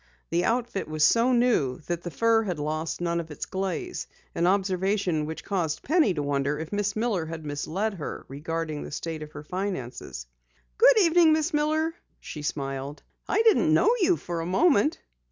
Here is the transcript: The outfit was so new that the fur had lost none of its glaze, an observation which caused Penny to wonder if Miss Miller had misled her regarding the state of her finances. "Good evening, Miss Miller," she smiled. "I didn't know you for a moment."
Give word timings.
The 0.31 0.43
outfit 0.45 0.87
was 0.87 1.03
so 1.03 1.31
new 1.31 1.77
that 1.81 2.01
the 2.01 2.09
fur 2.09 2.41
had 2.41 2.57
lost 2.57 3.01
none 3.01 3.19
of 3.19 3.29
its 3.29 3.45
glaze, 3.45 4.07
an 4.33 4.47
observation 4.47 5.27
which 5.27 5.43
caused 5.43 5.83
Penny 5.83 6.11
to 6.15 6.23
wonder 6.23 6.57
if 6.57 6.71
Miss 6.73 6.95
Miller 6.95 7.27
had 7.27 7.45
misled 7.45 7.93
her 7.93 8.25
regarding 8.27 8.81
the 8.81 8.89
state 8.89 9.21
of 9.21 9.33
her 9.33 9.43
finances. 9.43 10.25
"Good 10.79 10.99
evening, 11.01 11.33
Miss 11.33 11.53
Miller," 11.53 11.93
she 12.19 12.41
smiled. 12.41 13.03
"I 13.27 13.43
didn't 13.43 13.71
know 13.71 13.93
you 14.01 14.17
for 14.17 14.41
a 14.41 14.43
moment." 14.47 14.99